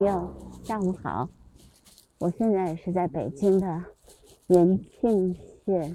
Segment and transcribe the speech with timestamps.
[0.00, 0.34] 哟，
[0.64, 1.28] 下午好！
[2.20, 3.84] 我现在是在北京的
[4.46, 5.94] 延庆县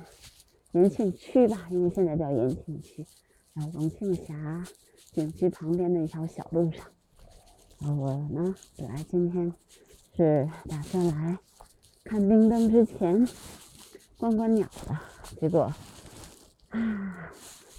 [0.73, 3.03] 延庆区吧，因为现在叫延庆区，
[3.53, 4.63] 然后龙庆峡
[5.11, 6.85] 景区旁边的一条小路上。
[7.79, 9.51] 我呢，本来今天
[10.15, 11.39] 是打算来
[12.03, 13.27] 看冰灯之前
[14.19, 14.99] 观观鸟的，
[15.41, 15.73] 结果
[16.69, 17.31] 啊，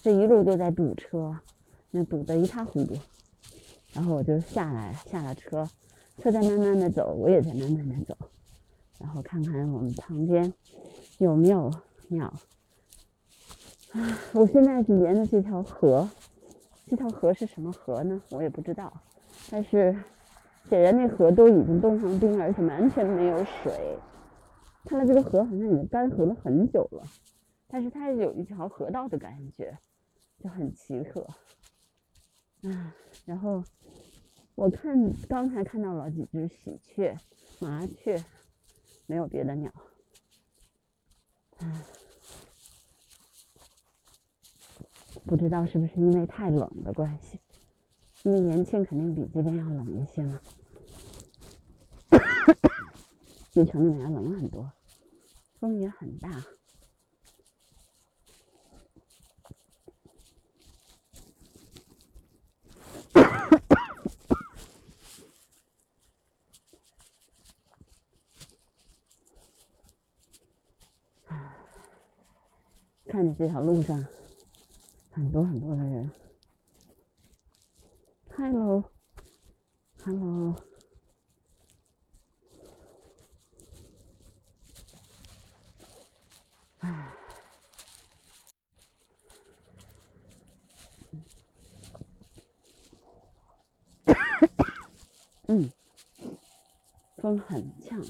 [0.03, 1.39] 这一路都在堵车，
[1.93, 2.97] 那堵得一塌糊涂。
[3.93, 5.69] 然后我就下来，下了车。
[6.19, 8.17] 车在慢慢的走，我也在慢慢的走，
[8.99, 10.53] 然后看看我们旁边
[11.19, 11.71] 有没有
[12.09, 12.27] 鸟。
[13.93, 16.09] 啊，我现在是沿着这条河，
[16.87, 18.21] 这条河是什么河呢？
[18.31, 18.93] 我也不知道，
[19.51, 19.95] 但是
[20.69, 23.99] 显然那河都已经冻上冰，而且完全没有水。
[24.85, 27.03] 看来这个河好像已经干涸了很久了，
[27.69, 29.79] 但是它有一条河道的感觉，
[30.43, 31.27] 就很奇特。
[32.63, 32.91] 嗯，
[33.27, 33.63] 然后。
[34.57, 37.17] 我看刚才看到了几只喜鹊、
[37.61, 38.25] 麻雀，
[39.07, 39.71] 没有别的鸟。
[41.59, 41.85] 唉，
[45.27, 47.39] 不知道是不是因为太冷的关系，
[48.23, 50.41] 因为延庆肯定比这边要冷一些嘛，
[53.53, 54.73] 比城里面要冷很多，
[55.61, 56.43] 风也很大。
[73.09, 74.05] 看着这条路上
[75.11, 76.11] 很多很多的人
[78.37, 78.85] ，Hello，Hello，
[86.81, 87.13] 唉，
[95.47, 95.71] 嗯，
[97.17, 98.05] 风很呛，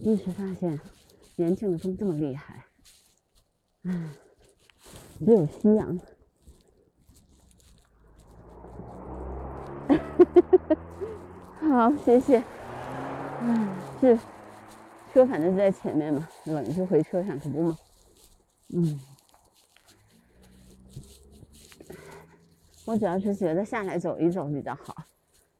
[0.00, 0.80] 一时发现
[1.36, 2.57] 年轻的风这么厉害。
[3.90, 4.10] 嗯，
[5.18, 5.98] 只有夕阳。
[11.58, 12.44] 好，谢谢。
[13.40, 14.18] 嗯，是
[15.10, 17.78] 车反正是在前面嘛，冷就回车上，可不嘛。
[18.74, 19.00] 嗯，
[22.84, 24.94] 我主要是觉得下来走一走比较好，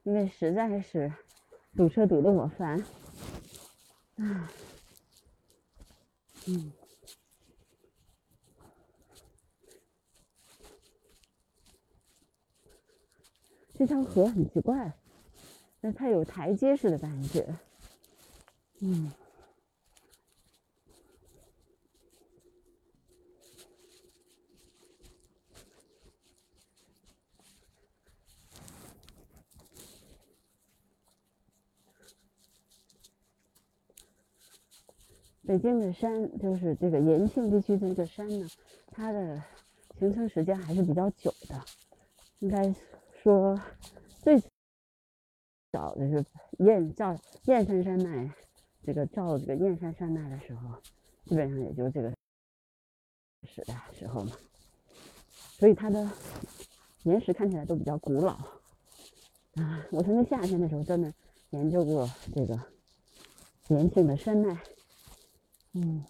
[0.02, 1.10] 因为实在是
[1.74, 2.84] 堵车堵得我烦。
[4.16, 4.48] 唉，
[6.48, 6.72] 嗯。
[13.78, 14.92] 这条河很奇怪，
[15.80, 17.46] 那它有台阶式的感觉，
[18.80, 19.12] 嗯。
[35.46, 38.48] 北京的山，就是这个延庆地区的这个山呢，
[38.90, 39.40] 它的
[40.00, 41.64] 形成时间还是比较久的，
[42.40, 42.74] 应该。
[43.28, 43.60] 说
[44.22, 44.42] 最
[45.70, 46.24] 早的是
[46.60, 48.32] 燕赵燕山山脉，
[48.82, 50.80] 这个造这个燕山山脉的时候，
[51.26, 52.10] 基本上也就这个
[53.42, 54.32] 时代时候嘛，
[55.58, 56.10] 所以它的
[57.02, 58.32] 岩石看起来都比较古老
[59.56, 59.86] 啊。
[59.92, 61.12] 我曾经夏天的时候专门
[61.50, 62.58] 研究过这个
[63.68, 64.58] 延庆的山脉，
[65.74, 66.02] 嗯，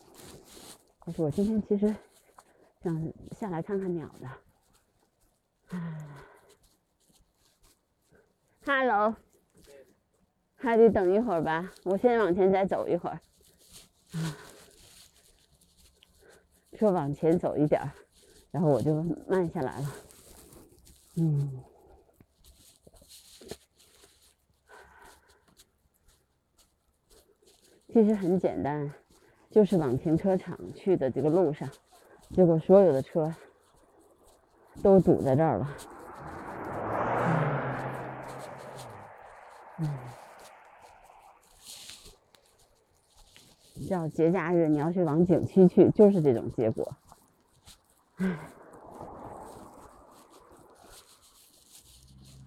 [1.04, 1.92] 但是我今天其实
[2.80, 4.30] 想下来看看鸟的，
[5.70, 5.98] 唉。
[8.70, 9.16] Hello，
[10.56, 11.72] 还得等一会儿吧。
[11.84, 13.18] 我先往前再走一会儿，
[14.12, 14.36] 啊，
[16.74, 17.90] 说往前走一点儿，
[18.50, 19.94] 然后我就慢下来了。
[21.16, 21.64] 嗯，
[27.88, 28.92] 其实很简单，
[29.50, 31.66] 就是往停车场去的这个路上，
[32.34, 33.34] 结果所有的车
[34.82, 35.74] 都堵在这儿了。
[43.86, 46.96] 叫节假日，你要是往景区去，就是这种结果。
[48.16, 48.50] 唉，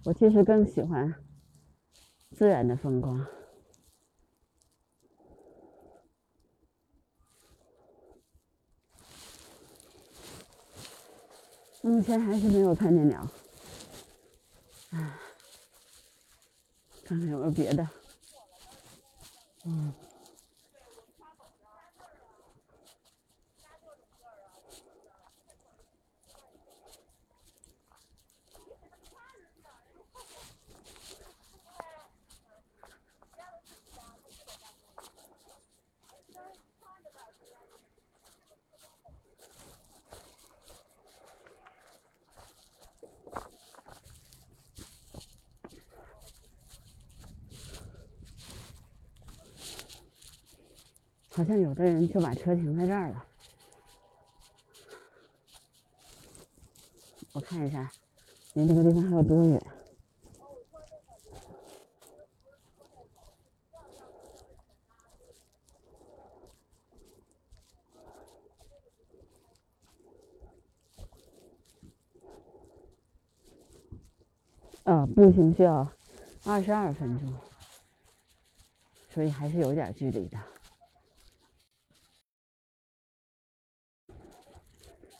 [0.04, 1.14] 我其实更喜欢
[2.30, 3.26] 自然的风光。
[11.82, 13.26] 目前还是没有看见鸟。
[14.90, 15.18] 唉。
[17.04, 17.86] 看看有没有别的，
[19.64, 19.92] 嗯。
[51.34, 53.24] 好像有的人就把车停在这儿了。
[57.32, 57.90] 我看一下，
[58.52, 59.66] 离这个地方还有多远？
[74.84, 75.90] 呃，步行需要
[76.44, 77.32] 二十二分钟，
[79.14, 80.38] 所以还是有点距离的。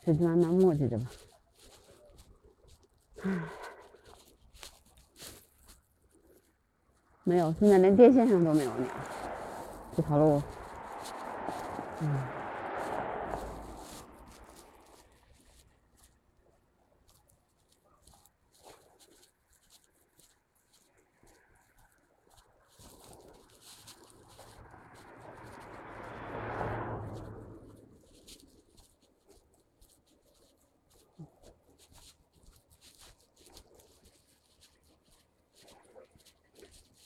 [0.05, 1.05] 就慢慢磨叽着吧。
[3.23, 3.43] 唉，
[7.23, 8.87] 没有，现在连电线上都没有鸟。
[9.95, 10.41] 这条路，
[12.01, 12.42] 嗯。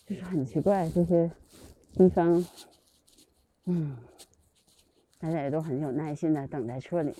[0.07, 1.29] 就是很奇怪，这些
[1.93, 2.45] 地方，
[3.65, 3.97] 嗯，
[5.19, 7.13] 大家也都很有耐心的等在车里。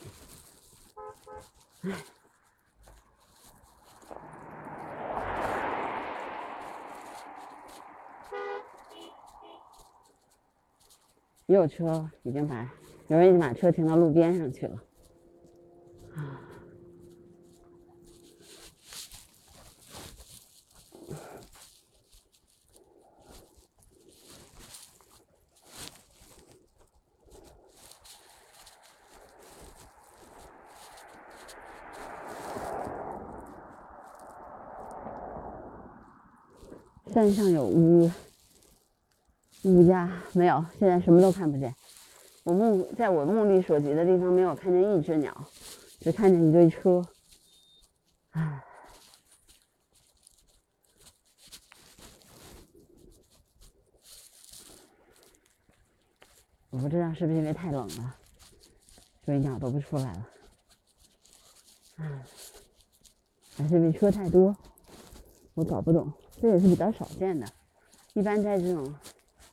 [1.82, 1.92] 唉，
[11.48, 12.72] 也有车已经把，
[13.10, 14.82] 有人已经把车停到路边上去了。
[37.18, 38.12] 山上有乌
[39.64, 40.64] 乌鸦没有？
[40.78, 41.74] 现在什么都看不见。
[42.44, 45.36] 我目在我目力所及的地方没有看见一只鸟，
[46.00, 47.04] 只看见一堆车。
[48.34, 48.64] 唉，
[56.70, 58.16] 我不知道是不是因为太冷了，
[59.26, 60.30] 所以鸟都不出来了。
[61.96, 62.26] 唉，
[63.56, 64.56] 还是因为车太多，
[65.56, 66.14] 我搞不懂。
[66.40, 67.48] 这也是比较少见的，
[68.14, 68.96] 一般在这种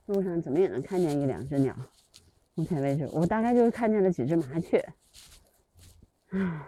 [0.07, 1.75] 路上怎么也能看见一两只鸟。
[2.55, 4.79] 目前为止，我大概就是看见了几只麻雀。
[6.29, 6.67] 唉，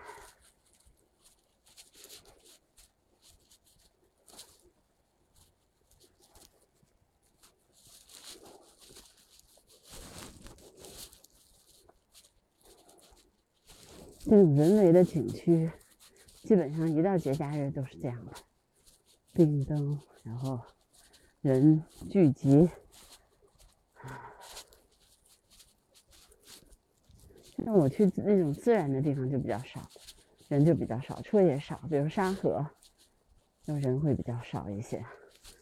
[14.24, 15.70] 这种人为的景区，
[16.42, 18.45] 基本上一到节假日都是这样的。
[19.36, 20.58] 冰灯，然后
[21.42, 22.70] 人聚集。
[27.58, 29.86] 那我去那种自然的地方就比较少，
[30.48, 31.78] 人就比较少，车也少。
[31.90, 32.66] 比如沙河，
[33.62, 35.04] 就人会比较少一些。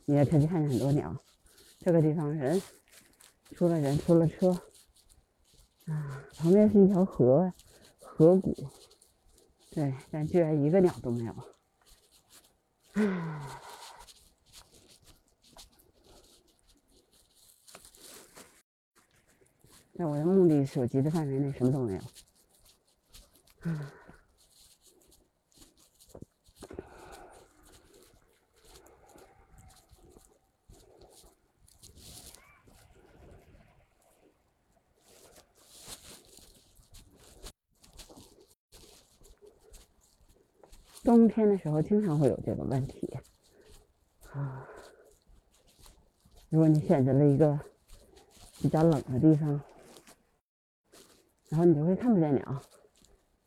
[0.05, 1.21] 你也可以看见很多鸟。
[1.81, 2.63] 这个地方人，
[3.57, 4.51] 除了人，除了车，
[5.87, 7.53] 啊，旁边是一条河，
[7.99, 8.55] 河谷。
[9.71, 11.35] 对，但居然一个鸟都没有。
[12.95, 13.64] 唉。
[19.97, 22.01] 在我的目的所及的范围内，什么都没有。
[41.05, 43.17] 冬天的时候，经常会有这个问题。
[44.33, 44.69] 啊，
[46.49, 47.61] 如果你选择了一个
[48.61, 49.61] 比较冷的地方。
[51.55, 52.63] 然后你就会看不见鸟，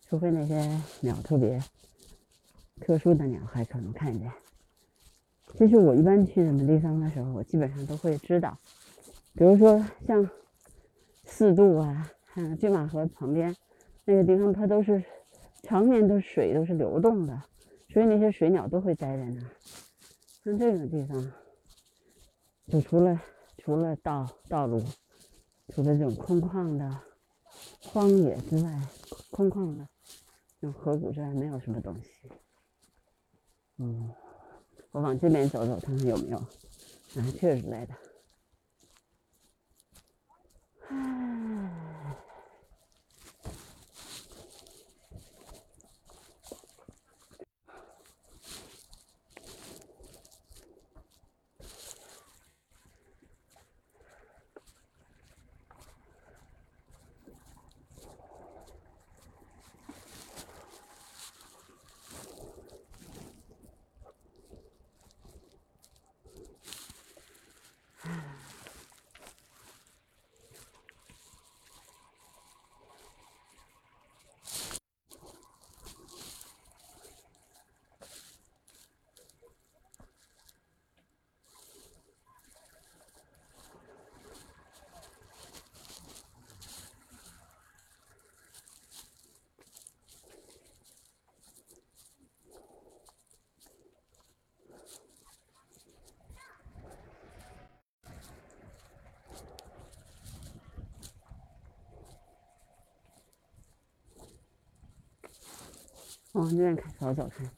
[0.08, 1.62] 除非那些鸟特别
[2.80, 4.32] 特殊的鸟还可能看见。
[5.58, 8.58] 其实我一般去什么地方的时候，我基本上都会知道。
[9.34, 10.26] 比如说像
[11.26, 13.54] 四渡啊，还有骏马河旁边
[14.06, 15.04] 那个地方，它都是
[15.64, 17.44] 常年的水都是流动的，
[17.90, 19.52] 所以那些水鸟都会待在那儿。
[20.46, 21.30] 像这种地方，
[22.70, 23.22] 就除了
[23.58, 24.82] 除了道道路，
[25.76, 27.02] 除了这种空旷的。
[27.91, 28.82] 荒野之外，
[29.32, 29.88] 空旷的，
[30.60, 32.10] 那河谷之外，没有什么东西。
[33.77, 34.12] 嗯，
[34.91, 36.48] 我往这边走走，看看有没有啊，
[37.39, 37.94] 确实来的。
[106.38, 107.51] 往这边看，走走看。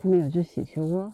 [0.00, 1.12] 他们有只喜鹊窝。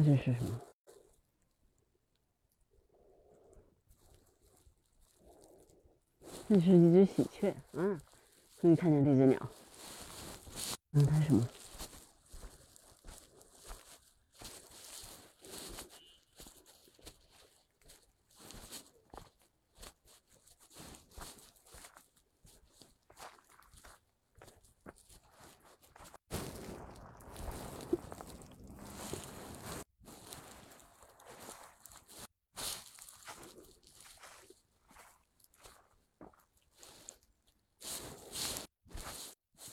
[0.00, 0.60] 那这是什么？
[6.46, 8.00] 那是一只喜鹊，嗯，
[8.60, 9.50] 终于看见这只鸟。
[10.92, 11.48] 嗯，它是什么？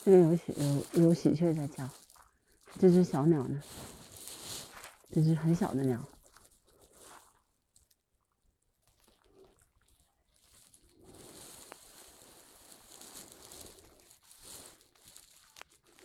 [0.05, 0.53] 这边有喜
[0.93, 1.89] 有有喜鹊在叫，
[2.79, 3.59] 这只小鸟呢？
[5.11, 5.99] 这只很小的鸟，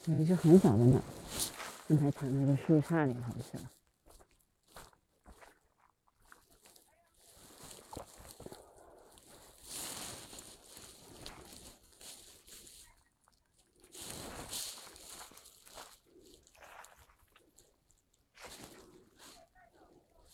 [0.06, 0.98] 有一只很小的鸟，
[1.86, 3.70] 刚才藏在个树杈里头去了。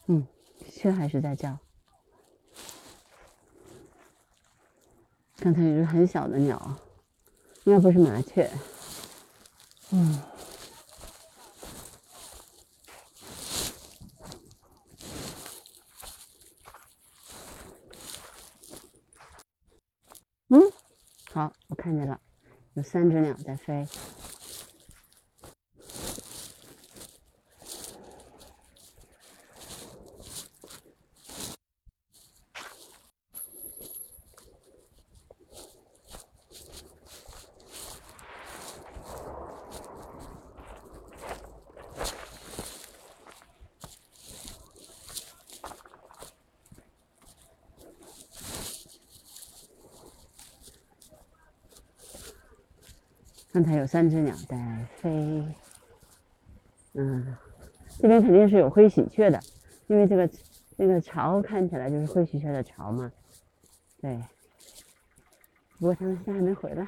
[0.08, 0.24] 嗯，
[0.76, 1.58] 雀还是在叫。
[5.38, 6.76] 刚才有只很小的鸟，
[7.64, 8.50] 应该不是麻雀。
[9.90, 10.22] 嗯，
[20.48, 20.60] 嗯，
[21.32, 22.20] 好，我看见了，
[22.74, 23.88] 有三只鸟在飞。
[53.56, 55.10] 刚才有三只鸟在飞，
[56.92, 57.34] 嗯，
[57.98, 59.40] 这边肯定是有灰喜鹊的，
[59.86, 60.28] 因为这个
[60.76, 63.10] 那个巢看起来就是灰喜鹊的巢嘛，
[63.98, 64.22] 对。
[65.78, 66.86] 不过它们现在还没回来，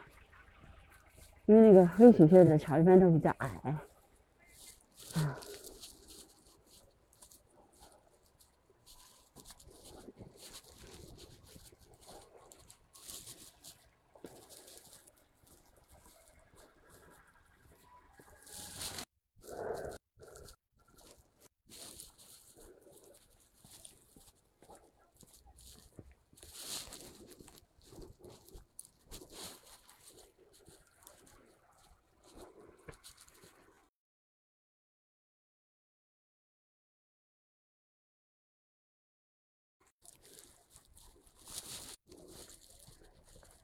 [1.47, 3.75] 因为那个灰喜鹊的巢一般都比较矮，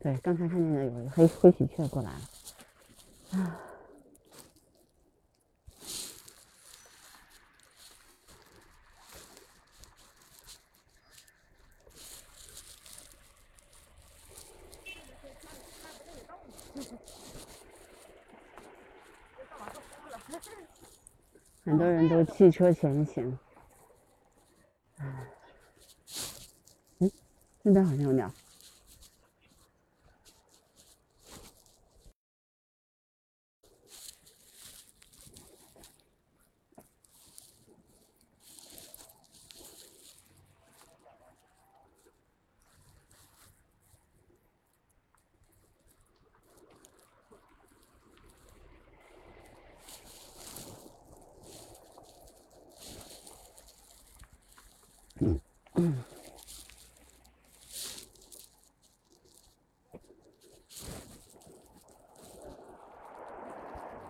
[0.04, 2.20] 对，刚才看见的有个黑灰喜鹊过来了，
[3.40, 3.58] 啊，
[21.64, 23.38] 很多人都弃车前行，
[24.99, 25.06] 哎，
[26.99, 27.11] 嗯，
[27.62, 28.30] 那边好像有鸟。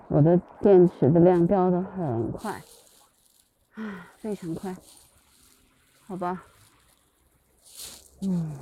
[0.09, 2.51] 我的电池的量掉的很快，
[3.75, 4.75] 啊，非常快，
[6.07, 6.43] 好吧，
[8.23, 8.57] 嗯。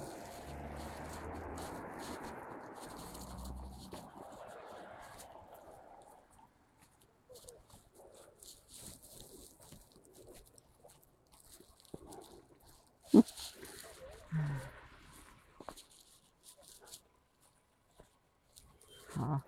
[19.15, 19.41] 鸟。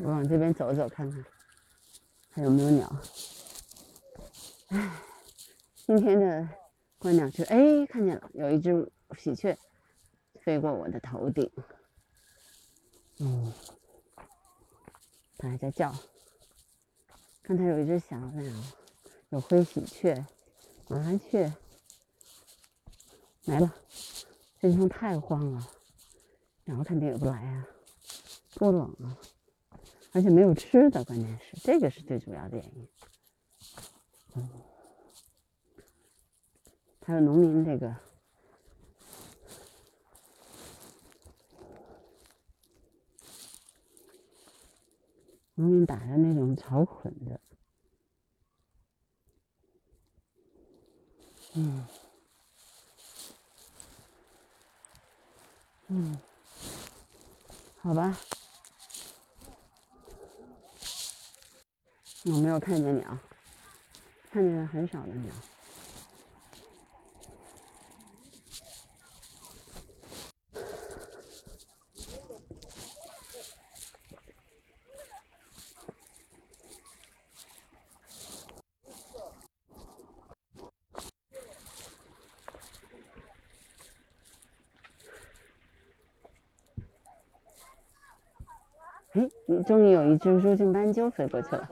[0.00, 1.24] 我往这边走走看看，
[2.30, 3.02] 还有没有鸟？
[4.68, 5.00] 唉，
[5.86, 6.48] 今天的
[6.98, 9.56] 观鸟区，哎，看见了，有一只喜鹊
[10.42, 11.50] 飞过我的头顶。
[13.20, 13.52] 嗯，
[15.38, 15.94] 它还在叫。
[17.42, 18.52] 刚才有一只小鸟，
[19.30, 20.26] 有灰喜鹊、
[20.88, 21.50] 麻雀
[23.46, 23.74] 来了。
[24.60, 25.66] 这地方太荒了，
[26.64, 27.66] 鸟肯定也不来啊，
[28.54, 29.16] 多冷啊！
[30.12, 32.88] 而且没有吃的，关键是这个是最主要的原因。
[34.34, 34.48] 嗯，
[37.04, 37.94] 还有农民这个，
[45.54, 47.40] 农民打的那种草捆的，
[51.54, 51.86] 嗯，
[55.88, 56.18] 嗯，
[57.80, 58.18] 好吧。
[62.30, 63.18] 我没有看见鸟，
[64.30, 65.32] 看见了很少的鸟。
[89.12, 89.28] 哎，
[89.66, 91.68] 终于有一只入境斑鸠飞过去了。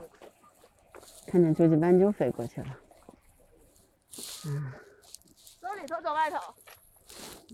[1.37, 2.79] 看见珠颈斑鸠飞过去了，
[4.47, 4.73] 嗯，
[5.61, 6.37] 走里头，走外头，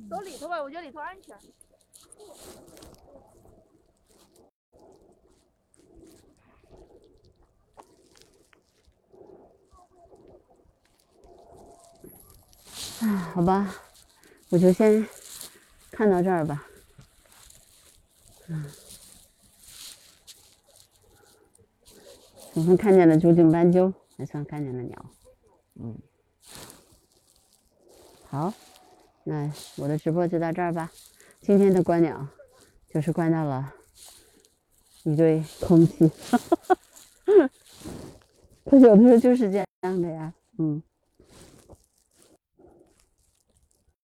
[0.10, 1.38] 走里头吧，我觉得里头安全。
[13.02, 13.76] 哎，好吧，
[14.48, 15.06] 我就先
[15.91, 16.65] 看到这儿吧，
[18.48, 18.65] 嗯。
[22.54, 25.06] 总算看见了竹颈斑鸠，也算看见了鸟。
[25.76, 25.98] 嗯，
[28.28, 28.54] 好，
[29.24, 30.92] 那我的直播就到这儿吧。
[31.42, 32.28] 今天的观鸟
[32.88, 33.74] 就是观到了
[35.02, 36.12] 一堆空气，
[38.66, 40.32] 它有的时候就是这样的呀。
[40.60, 40.82] 嗯。